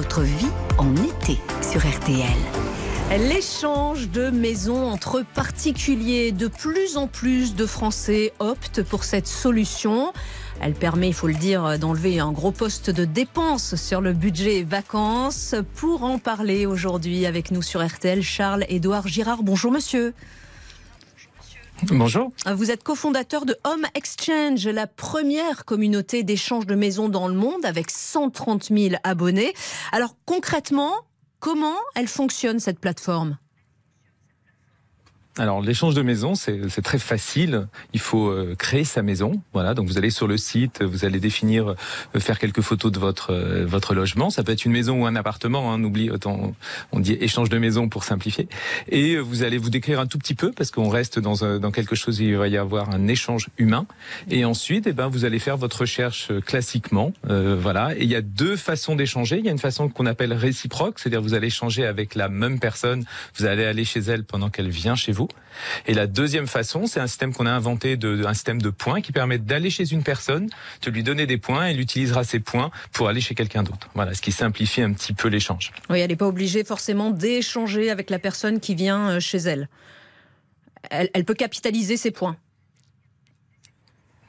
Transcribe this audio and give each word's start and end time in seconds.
votre 0.00 0.22
vie 0.22 0.48
en 0.78 0.96
été 0.96 1.38
sur 1.60 1.82
RTL. 1.86 2.24
L'échange 3.28 4.08
de 4.08 4.30
maisons 4.30 4.88
entre 4.88 5.22
particuliers. 5.34 6.32
De 6.32 6.48
plus 6.48 6.96
en 6.96 7.06
plus 7.06 7.54
de 7.54 7.66
Français 7.66 8.32
optent 8.38 8.82
pour 8.82 9.04
cette 9.04 9.26
solution. 9.26 10.14
Elle 10.62 10.72
permet, 10.72 11.08
il 11.08 11.12
faut 11.12 11.26
le 11.26 11.34
dire, 11.34 11.78
d'enlever 11.78 12.18
un 12.18 12.32
gros 12.32 12.50
poste 12.50 12.88
de 12.88 13.04
dépenses 13.04 13.74
sur 13.74 14.00
le 14.00 14.14
budget 14.14 14.62
vacances. 14.62 15.54
Pour 15.74 16.02
en 16.04 16.18
parler 16.18 16.64
aujourd'hui 16.64 17.26
avec 17.26 17.50
nous 17.50 17.60
sur 17.60 17.86
RTL, 17.86 18.22
Charles-Édouard 18.22 19.06
Girard. 19.06 19.42
Bonjour 19.42 19.70
monsieur. 19.70 20.14
Bonjour. 21.88 22.30
Vous 22.46 22.70
êtes 22.70 22.82
cofondateur 22.82 23.46
de 23.46 23.56
Home 23.64 23.86
Exchange, 23.94 24.66
la 24.68 24.86
première 24.86 25.64
communauté 25.64 26.22
d'échange 26.22 26.66
de 26.66 26.74
maisons 26.74 27.08
dans 27.08 27.28
le 27.28 27.34
monde 27.34 27.64
avec 27.64 27.90
130 27.90 28.64
000 28.64 28.94
abonnés. 29.02 29.54
Alors 29.92 30.14
concrètement, 30.26 30.92
Comment 31.40 31.78
elle 31.94 32.06
fonctionne 32.06 32.60
cette 32.60 32.78
plateforme? 32.78 33.38
Alors 35.38 35.60
l'échange 35.60 35.94
de 35.94 36.02
maison, 36.02 36.34
c'est 36.34 36.82
très 36.82 36.98
facile. 36.98 37.68
Il 37.92 38.00
faut 38.00 38.28
euh, 38.28 38.56
créer 38.58 38.84
sa 38.84 39.02
maison. 39.02 39.40
Voilà, 39.52 39.74
donc 39.74 39.86
vous 39.86 39.96
allez 39.96 40.10
sur 40.10 40.26
le 40.26 40.36
site, 40.36 40.82
vous 40.82 41.04
allez 41.04 41.20
définir, 41.20 41.70
euh, 41.70 42.20
faire 42.20 42.38
quelques 42.38 42.62
photos 42.62 42.90
de 42.90 42.98
votre 42.98 43.32
euh, 43.32 43.64
votre 43.64 43.94
logement. 43.94 44.30
Ça 44.30 44.42
peut 44.42 44.50
être 44.50 44.64
une 44.64 44.72
maison 44.72 45.02
ou 45.02 45.06
un 45.06 45.14
appartement. 45.14 45.72
Hein, 45.72 45.76
on 45.78 45.84
oublie, 45.84 46.10
autant 46.10 46.52
on 46.90 47.00
dit 47.00 47.12
échange 47.20 47.48
de 47.48 47.58
maison 47.58 47.88
pour 47.88 48.02
simplifier. 48.02 48.48
Et 48.88 49.18
vous 49.18 49.44
allez 49.44 49.56
vous 49.56 49.70
décrire 49.70 50.00
un 50.00 50.06
tout 50.06 50.18
petit 50.18 50.34
peu 50.34 50.50
parce 50.50 50.72
qu'on 50.72 50.88
reste 50.88 51.20
dans 51.20 51.58
dans 51.58 51.70
quelque 51.70 51.94
chose 51.94 52.18
il 52.18 52.36
va 52.36 52.48
y 52.48 52.56
avoir 52.56 52.90
un 52.90 53.06
échange 53.06 53.48
humain. 53.56 53.86
Et 54.30 54.44
ensuite, 54.44 54.88
eh 54.88 54.92
ben 54.92 55.06
vous 55.06 55.24
allez 55.24 55.38
faire 55.38 55.56
votre 55.56 55.82
recherche 55.82 56.32
classiquement. 56.44 57.12
voilà. 57.24 57.94
Et 57.96 58.02
il 58.02 58.10
y 58.10 58.16
a 58.16 58.22
deux 58.22 58.56
façons 58.56 58.96
d'échanger. 58.96 59.38
Il 59.38 59.44
y 59.44 59.48
a 59.48 59.52
une 59.52 59.58
façon 59.58 59.88
qu'on 59.88 60.06
appelle 60.06 60.32
réciproque, 60.32 60.98
c'est-à-dire 60.98 61.22
vous 61.22 61.34
allez 61.34 61.46
échanger 61.46 61.86
avec 61.86 62.16
la 62.16 62.28
même 62.28 62.58
personne. 62.58 63.04
Vous 63.38 63.44
allez 63.44 63.64
aller 63.64 63.84
chez 63.84 64.00
elle 64.00 64.24
pendant 64.24 64.50
qu'elle 64.50 64.70
vient 64.70 64.96
chez 64.96 65.12
vous. 65.12 65.29
Et 65.86 65.94
la 65.94 66.06
deuxième 66.06 66.46
façon, 66.46 66.86
c'est 66.86 67.00
un 67.00 67.06
système 67.06 67.32
qu'on 67.34 67.46
a 67.46 67.50
inventé, 67.50 67.98
un 68.02 68.34
système 68.34 68.60
de 68.60 68.70
points 68.70 69.00
qui 69.00 69.12
permet 69.12 69.38
d'aller 69.38 69.70
chez 69.70 69.92
une 69.92 70.02
personne, 70.02 70.48
de 70.82 70.90
lui 70.90 71.02
donner 71.02 71.26
des 71.26 71.38
points, 71.38 71.68
et 71.68 71.72
elle 71.72 71.80
utilisera 71.80 72.24
ces 72.24 72.40
points 72.40 72.70
pour 72.92 73.08
aller 73.08 73.20
chez 73.20 73.34
quelqu'un 73.34 73.62
d'autre. 73.62 73.88
Voilà, 73.94 74.14
ce 74.14 74.22
qui 74.22 74.32
simplifie 74.32 74.82
un 74.82 74.92
petit 74.92 75.12
peu 75.12 75.28
l'échange. 75.28 75.72
Oui, 75.88 76.00
elle 76.00 76.10
n'est 76.10 76.16
pas 76.16 76.28
obligée 76.28 76.64
forcément 76.64 77.10
d'échanger 77.10 77.90
avec 77.90 78.10
la 78.10 78.18
personne 78.18 78.60
qui 78.60 78.74
vient 78.74 79.10
euh, 79.10 79.20
chez 79.20 79.38
elle. 79.38 79.68
Elle, 80.90 81.24
peut 81.26 81.34
capitaliser 81.34 81.98
ses 81.98 82.10
points. 82.10 82.36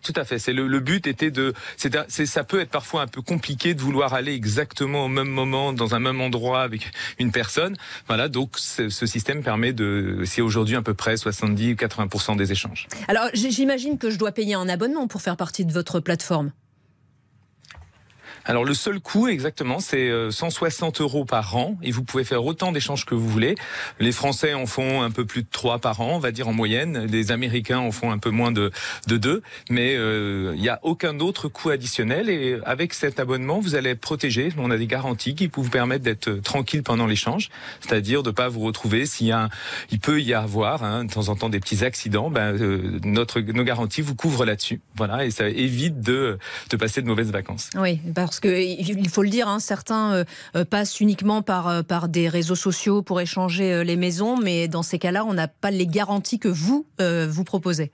Tout 0.01 0.13
à 0.15 0.25
fait. 0.25 0.39
C'est 0.39 0.53
le, 0.53 0.79
but 0.79 1.07
était 1.07 1.31
de. 1.31 1.53
C'est 1.77 2.25
ça 2.25 2.43
peut 2.43 2.59
être 2.59 2.69
parfois 2.69 3.01
un 3.03 3.07
peu 3.07 3.21
compliqué 3.21 3.73
de 3.73 3.81
vouloir 3.81 4.13
aller 4.13 4.33
exactement 4.33 5.05
au 5.05 5.07
même 5.07 5.27
moment 5.27 5.73
dans 5.73 5.95
un 5.95 5.99
même 5.99 6.21
endroit 6.21 6.61
avec 6.61 6.91
une 7.19 7.31
personne. 7.31 7.75
Voilà. 8.07 8.27
Donc 8.27 8.57
ce 8.57 8.89
système 8.89 9.43
permet 9.43 9.73
de. 9.73 10.23
C'est 10.25 10.41
aujourd'hui 10.41 10.75
à 10.75 10.81
peu 10.81 10.93
près 10.93 11.17
70 11.17 11.73
ou 11.73 11.75
80 11.75 12.35
des 12.35 12.51
échanges. 12.51 12.87
Alors 13.07 13.27
j'imagine 13.33 13.97
que 13.97 14.09
je 14.09 14.17
dois 14.17 14.31
payer 14.31 14.55
un 14.55 14.69
abonnement 14.69 15.07
pour 15.07 15.21
faire 15.21 15.37
partie 15.37 15.65
de 15.65 15.71
votre 15.71 15.99
plateforme. 15.99 16.51
Alors 18.45 18.65
le 18.65 18.73
seul 18.73 18.99
coût 18.99 19.27
exactement, 19.27 19.79
c'est 19.79 20.11
160 20.31 20.99
euh, 20.99 21.03
euros 21.03 21.25
par 21.25 21.55
an 21.55 21.77
et 21.83 21.91
vous 21.91 22.03
pouvez 22.03 22.23
faire 22.23 22.43
autant 22.43 22.71
d'échanges 22.71 23.05
que 23.05 23.13
vous 23.13 23.27
voulez. 23.27 23.55
Les 23.99 24.11
Français 24.11 24.53
en 24.53 24.65
font 24.65 25.03
un 25.03 25.11
peu 25.11 25.25
plus 25.25 25.43
de 25.43 25.47
3 25.51 25.79
par 25.79 26.01
an, 26.01 26.15
on 26.15 26.19
va 26.19 26.31
dire 26.31 26.47
en 26.47 26.53
moyenne. 26.53 27.05
Les 27.05 27.31
Américains 27.31 27.79
en 27.79 27.91
font 27.91 28.11
un 28.11 28.17
peu 28.17 28.31
moins 28.31 28.51
de, 28.51 28.71
de 29.07 29.17
2. 29.17 29.43
Mais 29.69 29.95
euh, 29.95 30.53
il 30.55 30.61
n'y 30.61 30.69
a 30.69 30.79
aucun 30.81 31.19
autre 31.19 31.49
coût 31.49 31.69
additionnel 31.69 32.29
et 32.29 32.57
avec 32.65 32.93
cet 32.93 33.19
abonnement, 33.19 33.59
vous 33.59 33.75
allez 33.75 33.91
être 33.91 34.01
protégé. 34.01 34.49
On 34.57 34.71
a 34.71 34.77
des 34.77 34.87
garanties 34.87 35.35
qui 35.35 35.49
vous 35.53 35.69
permettre 35.69 36.03
d'être 36.03 36.29
euh, 36.29 36.41
tranquille 36.41 36.83
pendant 36.83 37.05
l'échange, 37.05 37.49
c'est-à-dire 37.81 38.23
de 38.23 38.31
pas 38.31 38.49
vous 38.49 38.61
retrouver 38.61 39.05
s'il 39.05 39.27
y 39.27 39.31
a, 39.31 39.49
il 39.91 39.99
peut 39.99 40.21
y 40.21 40.33
avoir 40.33 40.83
hein, 40.83 41.05
de 41.05 41.13
temps 41.13 41.29
en 41.29 41.35
temps 41.35 41.49
des 41.49 41.59
petits 41.59 41.83
accidents. 41.83 42.29
Ben, 42.31 42.57
notre 43.03 43.39
nos 43.39 43.63
garanties 43.63 44.01
vous 44.01 44.15
couvrent 44.15 44.45
là-dessus. 44.45 44.81
Voilà 44.95 45.25
et 45.25 45.31
ça 45.31 45.47
évite 45.47 46.01
de 46.01 46.39
de 46.69 46.77
passer 46.77 47.01
de 47.01 47.07
mauvaises 47.07 47.31
vacances. 47.31 47.69
Oui, 47.75 47.99
parce 48.31 48.39
qu'il 48.39 49.09
faut 49.09 49.23
le 49.23 49.29
dire, 49.29 49.49
hein, 49.49 49.59
certains 49.59 50.13
euh, 50.13 50.23
euh, 50.55 50.63
passent 50.63 51.01
uniquement 51.01 51.41
par, 51.41 51.67
euh, 51.67 51.83
par 51.83 52.07
des 52.07 52.29
réseaux 52.29 52.55
sociaux 52.55 53.01
pour 53.01 53.19
échanger 53.19 53.83
les 53.83 53.97
maisons, 53.97 54.37
mais 54.37 54.69
dans 54.69 54.83
ces 54.83 54.99
cas-là, 54.99 55.25
on 55.25 55.33
n'a 55.33 55.49
pas 55.49 55.69
les 55.69 55.85
garanties 55.85 56.39
que 56.39 56.47
vous, 56.47 56.85
vous 56.99 57.43
proposez. 57.43 57.91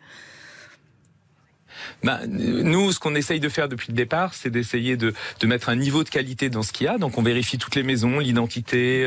Bah, 2.03 2.19
nous, 2.27 2.91
ce 2.91 2.99
qu'on 2.99 3.15
essaye 3.15 3.39
de 3.39 3.49
faire 3.49 3.69
depuis 3.69 3.87
le 3.89 3.95
départ, 3.95 4.33
c'est 4.33 4.49
d'essayer 4.49 4.97
de, 4.97 5.13
de, 5.39 5.47
mettre 5.47 5.69
un 5.69 5.75
niveau 5.75 6.03
de 6.03 6.09
qualité 6.09 6.49
dans 6.49 6.63
ce 6.63 6.71
qu'il 6.71 6.85
y 6.85 6.87
a. 6.87 6.97
Donc, 6.97 7.17
on 7.17 7.23
vérifie 7.23 7.57
toutes 7.57 7.75
les 7.75 7.83
maisons, 7.83 8.19
l'identité, 8.19 9.05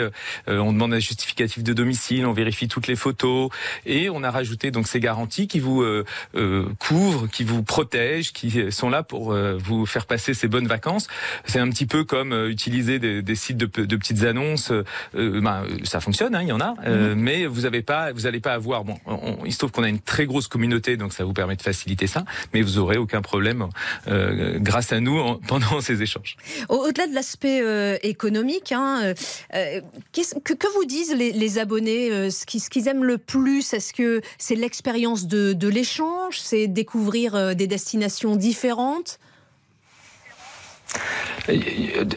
euh, 0.49 0.59
on 0.59 0.73
demande 0.73 0.95
un 0.95 0.99
justificatif 0.99 1.63
de 1.63 1.73
domicile, 1.73 2.27
on 2.27 2.33
vérifie 2.33 2.69
toutes 2.69 2.87
les 2.87 2.97
photos, 2.97 3.51
et 3.87 4.11
on 4.11 4.23
a 4.23 4.31
rajouté 4.31 4.71
donc 4.71 4.89
ces 4.89 5.01
garanties 5.01 5.49
qui 5.49 5.61
vous 5.61 5.83
euh, 5.83 6.05
euh 6.35 6.65
couvrent, 6.79 7.29
qui 7.29 7.45
vous 7.45 7.63
protègent, 7.63 8.33
qui 8.33 8.73
sont 8.73 8.91
là 8.91 9.03
pour 9.03 9.33
euh, 9.33 9.57
vous 9.59 9.87
faire 9.87 10.07
passer 10.07 10.35
ces 10.35 10.49
bonnes 10.49 10.67
vacances. 10.67 11.09
C'est 11.45 11.59
un 11.59 11.69
petit 11.71 11.87
peu 11.87 12.05
comme 12.05 12.33
utiliser 12.49 12.99
des, 12.99 13.23
des, 13.23 13.35
sites 13.35 13.57
de, 13.57 13.67
de, 13.67 13.97
petites 13.97 14.25
annonces. 14.25 14.73
Bah, 15.15 15.65
ça 15.85 16.01
fonctionne, 16.01 16.35
hein, 16.35 16.43
il 16.43 16.49
y 16.49 16.53
en 16.53 16.61
a, 16.61 16.75
mhm. 16.75 17.15
mais 17.15 17.47
vous 17.47 17.63
n'avez 17.63 17.83
pas, 17.83 18.13
vous 18.13 18.23
n'allez 18.23 18.41
pas 18.41 18.55
avoir. 18.55 18.85
Bon, 18.85 18.97
il 19.45 19.53
se 19.53 19.59
trouve 19.59 19.73
qu'on 19.73 19.83
a 19.83 19.89
une 19.89 20.01
très 20.01 20.27
grosse 20.27 20.49
communauté, 20.49 20.97
donc 20.97 21.13
ça 21.13 21.25
vous 21.25 21.33
permet 21.33 21.57
de 21.57 21.63
faciliter 21.63 22.07
ça, 22.07 22.25
mais 22.53 22.60
vous 22.63 22.79
aurez 22.79 22.97
aucun 22.97 23.23
problème 23.23 23.69
euh, 24.09 24.59
grâce 24.59 24.93
à 24.93 25.01
nous 25.01 25.35
pendant 25.49 25.81
ces 25.81 26.03
échanges. 26.03 26.37
Au-delà 26.69 27.07
de 27.07 27.15
l'aspect 27.15 27.61
euh, 27.63 27.97
économique, 28.03 28.73
hein, 28.73 29.15
euh, 29.55 29.81
que, 30.13 30.73
vous 30.75 30.85
disent 30.85 31.15
les, 31.15 31.59
abonnés 31.59 32.31
Ce 32.31 32.45
qu'ils 32.45 32.89
aiment 32.89 33.05
le 33.05 33.19
plus, 33.19 33.73
est-ce 33.73 33.93
que 33.93 34.21
c'est 34.39 34.55
l'expérience 34.55 35.27
de 35.27 35.69
l'échange? 35.69 36.39
C'est 36.39 36.67
découvrir 36.67 37.55
des 37.55 37.67
destinations 37.67 38.37
différentes? 38.37 39.19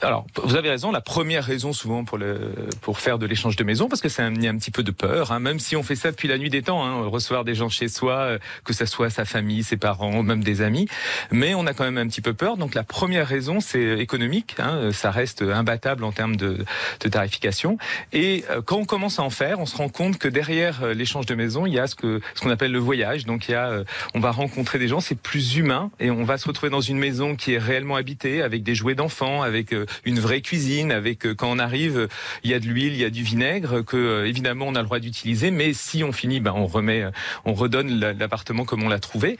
Alors, 0.01 0.25
vous 0.43 0.55
avez 0.55 0.69
raison. 0.69 0.91
La 0.91 1.01
première 1.01 1.43
raison, 1.43 1.73
souvent, 1.73 2.03
pour 2.03 2.17
le 2.17 2.53
pour 2.81 2.99
faire 2.99 3.19
de 3.19 3.25
l'échange 3.25 3.55
de 3.55 3.63
maison, 3.63 3.87
parce 3.87 4.01
que 4.01 4.09
ça 4.09 4.23
a 4.23 4.27
un 4.27 4.57
petit 4.57 4.71
peu 4.71 4.83
de 4.83 4.91
peur. 4.91 5.31
Hein, 5.31 5.39
même 5.39 5.59
si 5.59 5.75
on 5.75 5.83
fait 5.83 5.95
ça 5.95 6.11
depuis 6.11 6.27
la 6.27 6.37
nuit 6.37 6.49
des 6.49 6.61
temps, 6.61 6.85
hein, 6.85 7.05
recevoir 7.05 7.43
des 7.43 7.55
gens 7.55 7.69
chez 7.69 7.87
soi, 7.87 8.13
euh, 8.13 8.37
que 8.63 8.73
ça 8.73 8.85
soit 8.85 9.09
sa 9.09 9.25
famille, 9.25 9.63
ses 9.63 9.77
parents, 9.77 10.23
même 10.23 10.43
des 10.43 10.61
amis. 10.61 10.87
Mais 11.31 11.53
on 11.55 11.65
a 11.65 11.73
quand 11.73 11.83
même 11.83 11.97
un 11.97 12.07
petit 12.07 12.21
peu 12.21 12.33
peur. 12.33 12.57
Donc, 12.57 12.75
la 12.75 12.83
première 12.83 13.27
raison, 13.27 13.59
c'est 13.59 13.99
économique. 13.99 14.55
Hein, 14.59 14.91
ça 14.91 15.11
reste 15.11 15.41
imbattable 15.41 16.03
en 16.03 16.11
termes 16.11 16.35
de, 16.35 16.65
de 16.99 17.09
tarification. 17.09 17.77
Et 18.11 18.43
euh, 18.49 18.61
quand 18.61 18.77
on 18.77 18.85
commence 18.85 19.19
à 19.19 19.23
en 19.23 19.29
faire, 19.29 19.59
on 19.59 19.65
se 19.65 19.77
rend 19.77 19.89
compte 19.89 20.17
que 20.17 20.27
derrière 20.27 20.83
euh, 20.83 20.93
l'échange 20.93 21.25
de 21.25 21.35
maison, 21.35 21.65
il 21.65 21.73
y 21.73 21.79
a 21.79 21.87
ce 21.87 21.95
que 21.95 22.21
ce 22.35 22.41
qu'on 22.41 22.49
appelle 22.49 22.71
le 22.71 22.79
voyage. 22.79 23.25
Donc, 23.25 23.47
il 23.47 23.51
y 23.51 23.55
a, 23.55 23.83
on 24.13 24.19
va 24.19 24.31
rencontrer 24.31 24.79
des 24.79 24.87
gens, 24.87 24.99
c'est 24.99 25.19
plus 25.19 25.55
humain, 25.55 25.91
et 25.99 26.11
on 26.11 26.23
va 26.23 26.37
se 26.37 26.47
retrouver 26.47 26.69
dans 26.69 26.81
une 26.81 26.97
maison 26.97 27.35
qui 27.35 27.53
est 27.53 27.57
réellement 27.57 27.95
habitée 27.95 28.41
avec 28.41 28.63
des 28.63 28.75
jouets 28.75 28.95
d'enfants, 28.95 29.22
avec 29.41 29.73
euh, 29.73 29.85
une 30.05 30.19
vraie 30.19 30.41
cuisine, 30.41 30.91
avec 30.91 31.25
euh, 31.25 31.33
quand 31.33 31.49
on 31.49 31.59
arrive, 31.59 32.07
il 32.43 32.51
y 32.51 32.53
a 32.53 32.59
de 32.59 32.65
l'huile, 32.65 32.93
il 32.93 32.99
y 32.99 33.05
a 33.05 33.09
du 33.09 33.23
vinaigre 33.23 33.83
que 33.83 33.97
euh, 33.97 34.27
évidemment 34.27 34.67
on 34.67 34.75
a 34.75 34.79
le 34.79 34.85
droit 34.85 34.99
d'utiliser, 34.99 35.51
mais 35.51 35.73
si 35.73 36.03
on 36.03 36.11
finit, 36.11 36.39
ben 36.39 36.53
on 36.55 36.67
remet, 36.67 37.05
on 37.45 37.53
redonne 37.53 37.99
l'appartement 37.99 38.65
comme 38.65 38.83
on 38.83 38.89
l'a 38.89 38.99
trouvé. 38.99 39.37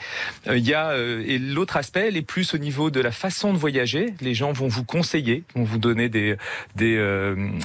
Il 0.47 0.67
y 0.67 0.73
a 0.73 0.95
et 0.97 1.38
l'autre 1.38 1.77
aspect, 1.77 2.07
elle 2.07 2.17
est 2.17 2.21
plus 2.21 2.53
au 2.53 2.57
niveau 2.57 2.89
de 2.89 2.99
la 2.99 3.11
façon 3.11 3.53
de 3.53 3.57
voyager. 3.57 4.13
Les 4.21 4.33
gens 4.33 4.51
vont 4.51 4.67
vous 4.67 4.83
conseiller, 4.83 5.44
vont 5.55 5.63
vous 5.63 5.77
donner 5.77 6.09
des 6.09 6.35
des, 6.75 6.95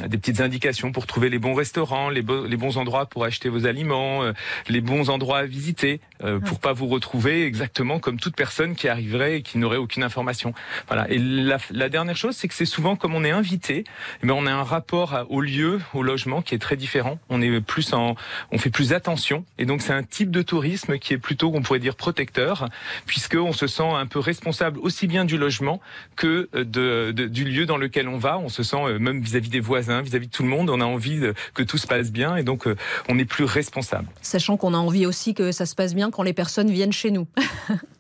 des 0.07 0.19
petites 0.19 0.41
indications 0.41 0.93
pour 0.93 1.07
trouver 1.07 1.29
les 1.29 1.39
bons 1.39 1.55
restaurants, 1.55 2.11
les, 2.11 2.23
les 2.49 2.57
bons 2.57 2.79
endroits 2.79 3.07
pour 3.07 3.25
acheter 3.25 3.49
vos 3.49 3.67
aliments, 3.67 4.23
les 4.69 4.81
bons 4.81 5.11
endroits 5.11 5.39
à 5.39 5.47
visiter, 5.47 6.01
pour 6.47 6.59
pas 6.61 6.73
vous 6.73 6.87
retrouver 6.87 7.45
exactement 7.45 7.99
comme 7.99 8.19
toute 8.19 8.37
personne 8.37 8.75
qui 8.75 8.89
arriverait 8.89 9.37
et 9.37 9.43
qui 9.43 9.59
n'aurait 9.59 9.77
aucune 9.77 10.03
information. 10.03 10.55
Voilà. 10.89 11.09
Et 11.11 11.19
la, 11.19 11.59
la 11.71 11.89
dernière 11.89 11.98
chose, 12.15 12.37
c'est 12.37 12.49
que 12.49 12.55
c'est 12.55 12.65
souvent 12.65 12.97
comme 12.97 13.15
on 13.15 13.25
est 13.25 13.31
invité, 13.31 13.85
mais 14.23 14.33
on 14.33 14.47
a 14.47 14.53
un 14.53 14.63
rapport 14.63 15.27
au 15.29 15.41
lieu, 15.41 15.81
au 15.95 16.03
logement 16.03 16.43
qui 16.43 16.55
est 16.55 16.59
très 16.59 16.77
différent. 16.77 17.19
On 17.29 17.41
est 17.43 17.61
plus 17.61 17.93
en, 17.93 18.15
on 18.53 18.59
fait 18.59 18.71
plus 18.71 18.93
attention, 18.93 19.45
et 19.59 19.67
donc 19.67 19.83
c'est 19.83 19.93
un 19.93 20.03
type 20.03 20.31
de 20.31 20.43
tourisme 20.43 20.99
qui 20.99 21.15
est 21.15 21.19
plutôt, 21.19 21.53
on 21.55 21.63
pourrait 21.63 21.79
dire, 21.79 21.97
protecteur, 21.97 22.69
puisque 23.07 23.35
on 23.35 23.53
se 23.53 23.67
sent 23.67 23.89
un 23.89 24.07
peu 24.07 24.19
responsable 24.19 24.79
aussi 24.81 25.07
bien 25.07 25.25
du 25.25 25.39
logement 25.39 25.81
que 26.17 26.49
de, 26.55 27.13
du 27.13 27.45
lieu 27.45 27.67
dans 27.67 27.77
lequel 27.77 28.09
on 28.09 28.19
va. 28.19 28.39
On 28.39 28.49
se 28.49 28.63
sent 28.63 28.77
euh, 28.77 28.99
même 28.99 29.21
vis-à-vis 29.21 29.51
des 29.51 29.61
voisins, 29.61 30.03
vis-à-vis 30.03 30.27
de 30.27 30.33
tout 30.33 30.43
le 30.43 30.49
monde, 30.49 30.71
on 30.71 30.81
a 30.81 30.85
envie 30.85 31.21
que 31.55 31.63
tout 31.63 31.79
se 31.79 31.87
passe 31.87 32.11
bien, 32.11 32.37
et 32.37 32.43
donc 32.43 32.67
euh, 32.67 32.77
on 33.09 33.19
est 33.19 33.25
plus 33.25 33.45
responsable. 33.45 34.09
Sachant 34.23 34.57
qu'on 34.57 34.75
a 34.75 34.79
envie 34.79 35.07
aussi 35.07 35.35
que 35.35 35.53
ça 35.53 35.67
se 35.67 35.75
passe 35.75 35.95
bien 35.95 36.11
quand 36.11 36.23
les 36.23 36.33
personnes 36.33 36.71
viennent 36.71 36.93
chez 36.93 37.11
nous. 37.11 37.27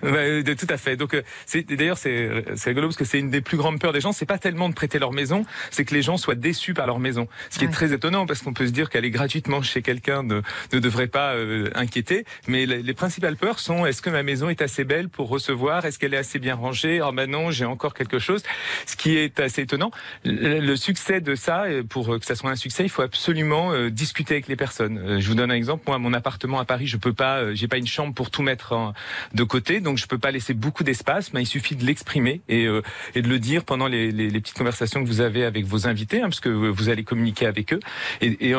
tout 0.00 0.66
à 0.68 0.76
fait. 0.76 0.96
Donc, 0.96 1.16
c'est 1.46 1.66
d'ailleurs 1.66 1.98
c'est 1.98 2.44
rigolo 2.64 2.88
parce 2.88 2.96
que 2.96 3.04
c'est 3.04 3.18
une 3.18 3.30
des 3.30 3.40
plus 3.40 3.56
grandes 3.56 3.80
peurs 3.80 3.92
des 3.92 4.00
gens. 4.00 4.12
C'est 4.12 4.26
pas 4.26 4.38
tellement 4.38 4.68
de 4.68 4.74
prêter 4.74 4.98
leur 4.98 5.12
maison, 5.12 5.44
c'est 5.70 5.84
que 5.84 5.94
les 5.94 6.02
gens 6.02 6.16
soient 6.16 6.34
déçus 6.34 6.74
par 6.74 6.86
leur 6.86 6.98
maison. 6.98 7.28
Ce 7.50 7.58
qui 7.58 7.64
est 7.64 7.68
très 7.68 7.92
étonnant 7.92 8.26
parce 8.26 8.42
qu'on 8.42 8.52
peut 8.52 8.66
se 8.66 8.72
dire 8.72 8.90
qu'aller 8.90 9.10
gratuitement 9.10 9.62
chez 9.62 9.82
quelqu'un 9.82 10.22
ne, 10.22 10.40
ne 10.72 10.78
devrait 10.78 11.06
pas 11.06 11.34
inquiéter. 11.74 12.24
Mais 12.46 12.66
les, 12.66 12.94
principales 12.94 13.36
peurs 13.36 13.58
sont 13.58 13.86
est-ce 13.86 14.02
que 14.02 14.10
ma 14.10 14.22
maison 14.22 14.48
est 14.48 14.62
assez 14.62 14.84
belle 14.84 15.08
pour 15.08 15.28
recevoir? 15.28 15.84
Est-ce 15.84 15.98
qu'elle 15.98 16.14
est 16.14 16.18
assez 16.18 16.38
bien 16.38 16.54
rangée? 16.54 17.00
Oh 17.02 17.12
ben 17.12 17.30
non, 17.30 17.50
j'ai 17.50 17.64
encore 17.64 17.94
quelque 17.94 18.18
chose. 18.18 18.42
Ce 18.86 18.96
qui 18.96 19.16
est 19.16 19.40
assez 19.40 19.62
étonnant. 19.62 19.90
Le, 20.24 20.76
succès 20.76 21.20
de 21.20 21.34
ça, 21.34 21.64
pour 21.88 22.18
que 22.18 22.24
ça 22.24 22.34
soit 22.34 22.50
un 22.50 22.56
succès, 22.56 22.84
il 22.84 22.88
faut 22.88 23.02
absolument 23.02 23.88
discuter 23.88 24.34
avec 24.34 24.48
les 24.48 24.56
personnes. 24.56 25.20
Je 25.20 25.28
vous 25.28 25.34
donne 25.34 25.50
un 25.50 25.54
exemple. 25.54 25.84
Moi, 25.86 25.98
mon 25.98 26.12
appartement 26.12 26.58
à 26.58 26.64
Paris, 26.64 26.86
je 26.86 26.96
peux 26.96 27.12
pas, 27.12 27.54
j'ai 27.54 27.68
pas 27.68 27.78
une 27.78 27.86
chambre 27.86 28.14
pour 28.14 28.30
tout 28.30 28.42
mettre 28.42 28.92
de 29.34 29.44
côté, 29.44 29.80
donc 29.80 29.89
je 29.98 30.06
peux 30.06 30.18
pas 30.18 30.30
laisser 30.30 30.54
beaucoup 30.54 30.84
d'espace. 30.84 31.32
Mais 31.32 31.42
il 31.42 31.46
suffit 31.46 31.76
de 31.76 31.84
l'exprimer 31.84 32.40
et, 32.48 32.66
et 33.14 33.22
de 33.22 33.28
le 33.28 33.38
dire 33.38 33.64
pendant 33.64 33.86
les, 33.86 34.10
les, 34.10 34.30
les, 34.30 34.40
petites 34.40 34.56
conversations 34.56 35.02
que 35.02 35.08
vous 35.08 35.20
avez 35.20 35.44
avec 35.44 35.66
vos 35.66 35.86
invités, 35.86 36.18
hein, 36.18 36.28
parce 36.28 36.40
que 36.40 36.48
vous 36.48 36.88
allez 36.88 37.04
communiquer 37.04 37.46
avec 37.46 37.72
eux. 37.72 37.80
Et, 38.20 38.50
et, 38.50 38.54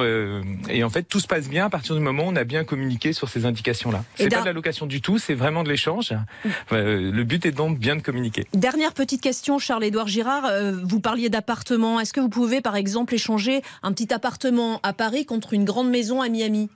et, 0.69 0.83
en 0.83 0.89
fait, 0.89 1.03
tout 1.03 1.19
se 1.19 1.27
passe 1.27 1.49
bien 1.49 1.65
à 1.65 1.69
partir 1.69 1.95
du 1.95 2.01
moment 2.01 2.23
où 2.23 2.29
on 2.29 2.35
a 2.35 2.43
bien 2.43 2.63
communiqué 2.63 3.13
sur 3.13 3.29
ces 3.29 3.45
indications-là. 3.45 4.03
C'est 4.15 4.29
pas 4.29 4.41
de 4.41 4.45
la 4.45 4.53
location 4.53 4.85
du 4.85 5.01
tout, 5.01 5.17
c'est 5.17 5.33
vraiment 5.33 5.63
de 5.63 5.69
l'échange. 5.69 6.13
le 6.71 7.23
but 7.23 7.45
est 7.45 7.51
donc 7.51 7.79
bien 7.79 7.95
de 7.95 8.01
communiquer. 8.01 8.45
Dernière 8.53 8.93
petite 8.93 9.21
question, 9.21 9.59
Charles-Édouard 9.59 10.07
Girard. 10.07 10.49
vous 10.83 10.99
parliez 10.99 11.29
d'appartements. 11.29 11.99
Est-ce 11.99 12.13
que 12.13 12.19
vous 12.19 12.29
pouvez, 12.29 12.61
par 12.61 12.75
exemple, 12.75 13.13
échanger 13.13 13.61
un 13.83 13.91
petit 13.93 14.13
appartement 14.13 14.79
à 14.83 14.93
Paris 14.93 15.25
contre 15.25 15.53
une 15.53 15.65
grande 15.65 15.89
maison 15.89 16.21
à 16.21 16.29
Miami? 16.29 16.69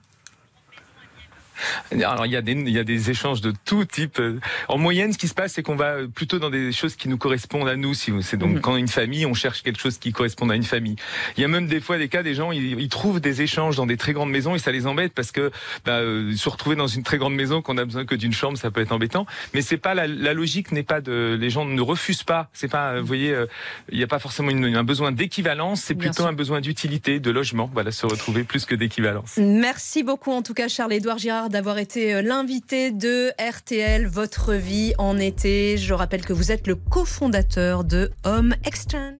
Alors 1.92 2.26
il 2.26 2.32
y 2.32 2.36
a 2.36 2.42
des 2.42 2.52
il 2.52 2.70
y 2.70 2.78
a 2.78 2.84
des 2.84 3.10
échanges 3.10 3.40
de 3.40 3.52
tout 3.64 3.84
type. 3.84 4.20
En 4.68 4.78
moyenne, 4.78 5.12
ce 5.12 5.18
qui 5.18 5.28
se 5.28 5.34
passe, 5.34 5.54
c'est 5.54 5.62
qu'on 5.62 5.76
va 5.76 5.96
plutôt 6.12 6.38
dans 6.38 6.50
des 6.50 6.72
choses 6.72 6.96
qui 6.96 7.08
nous 7.08 7.18
correspondent 7.18 7.68
à 7.68 7.76
nous. 7.76 7.94
Si 7.94 8.12
c'est 8.22 8.36
donc 8.36 8.54
mhm. 8.54 8.60
quand 8.60 8.76
une 8.76 8.88
famille, 8.88 9.26
on 9.26 9.34
cherche 9.34 9.62
quelque 9.62 9.80
chose 9.80 9.98
qui 9.98 10.12
correspond 10.12 10.48
à 10.50 10.56
une 10.56 10.62
famille. 10.62 10.96
Il 11.36 11.40
y 11.40 11.44
a 11.44 11.48
même 11.48 11.66
des 11.66 11.80
fois 11.80 11.98
des 11.98 12.08
cas, 12.08 12.22
des 12.22 12.34
gens, 12.34 12.52
ils, 12.52 12.88
trouvent 12.88 13.20
des 13.20 13.42
échanges 13.42 13.76
dans 13.76 13.86
des 13.86 13.96
très 13.96 14.12
grandes 14.12 14.30
maisons 14.30 14.54
et 14.54 14.58
ça 14.58 14.72
les 14.72 14.86
embête 14.86 15.12
parce 15.12 15.32
que 15.32 15.50
bah, 15.84 15.98
euh, 15.98 16.34
se 16.36 16.48
retrouver 16.48 16.76
dans 16.76 16.86
une 16.86 17.02
très 17.02 17.18
grande 17.18 17.34
maison 17.34 17.62
qu'on 17.62 17.78
a 17.78 17.84
besoin 17.84 18.04
que 18.04 18.14
d'une 18.14 18.32
chambre, 18.32 18.56
ça 18.56 18.70
peut 18.70 18.80
être 18.80 18.92
embêtant. 18.92 19.26
Mais 19.54 19.60
c'est 19.60 19.76
pas 19.76 19.94
la, 19.94 20.06
la, 20.06 20.32
logique 20.34 20.72
n'est 20.72 20.82
pas 20.82 21.00
de 21.00 21.36
les 21.38 21.50
gens 21.50 21.64
ne 21.64 21.80
refusent 21.80 22.22
pas. 22.22 22.48
C'est 22.52 22.68
pas, 22.68 22.92
euh, 22.92 23.00
vous 23.00 23.06
voyez, 23.06 23.32
euh, 23.32 23.46
il 23.90 23.98
n'y 23.98 24.04
a 24.04 24.06
pas 24.06 24.18
forcément 24.18 24.50
une, 24.50 24.76
un 24.76 24.84
besoin 24.84 25.12
d'équivalence, 25.12 25.82
c'est 25.82 25.94
plutôt 25.94 26.26
un 26.26 26.32
besoin 26.32 26.60
d'utilité, 26.60 27.20
de 27.20 27.30
logement. 27.30 27.70
Voilà, 27.72 27.90
se 27.90 28.06
retrouver 28.06 28.44
plus 28.44 28.64
que 28.64 28.74
d'équivalence. 28.74 29.36
Merci 29.36 30.02
beaucoup 30.02 30.32
en 30.32 30.42
tout 30.42 30.54
cas, 30.54 30.68
Charles-Édouard 30.68 31.18
Girard 31.18 31.45
d'avoir 31.48 31.78
été 31.78 32.14
euh, 32.14 32.22
l'invité 32.22 32.90
de 32.90 33.30
RTL 33.38 34.06
Votre 34.06 34.54
vie 34.54 34.94
en 34.98 35.18
été. 35.18 35.76
Je 35.76 35.94
rappelle 35.94 36.24
que 36.24 36.32
vous 36.32 36.52
êtes 36.52 36.66
le 36.66 36.74
cofondateur 36.74 37.84
de 37.84 38.10
Home 38.24 38.54
Exchange. 38.64 39.14